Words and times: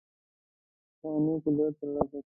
پخوانی 0.99 1.33
قدرت 1.43 1.73
ترلاسه 1.79 2.09
کړ. 2.19 2.19